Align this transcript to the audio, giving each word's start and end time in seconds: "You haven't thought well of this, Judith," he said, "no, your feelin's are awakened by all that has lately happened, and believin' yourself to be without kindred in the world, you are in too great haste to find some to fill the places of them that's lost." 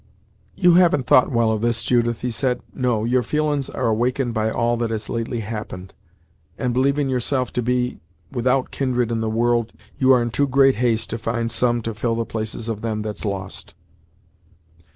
"You 0.55 0.73
haven't 0.73 1.05
thought 1.05 1.31
well 1.31 1.51
of 1.51 1.61
this, 1.61 1.83
Judith," 1.83 2.21
he 2.21 2.31
said, 2.31 2.61
"no, 2.73 3.03
your 3.03 3.21
feelin's 3.21 3.69
are 3.69 3.85
awakened 3.85 4.33
by 4.33 4.49
all 4.49 4.75
that 4.77 4.89
has 4.89 5.09
lately 5.09 5.41
happened, 5.41 5.93
and 6.57 6.73
believin' 6.73 7.07
yourself 7.07 7.53
to 7.53 7.61
be 7.61 7.99
without 8.31 8.71
kindred 8.71 9.11
in 9.11 9.21
the 9.21 9.29
world, 9.29 9.73
you 9.99 10.11
are 10.11 10.23
in 10.23 10.31
too 10.31 10.47
great 10.47 10.77
haste 10.77 11.11
to 11.11 11.19
find 11.19 11.51
some 11.51 11.81
to 11.83 11.93
fill 11.93 12.15
the 12.15 12.25
places 12.25 12.67
of 12.67 12.81
them 12.81 13.03
that's 13.03 13.25
lost." 13.25 13.75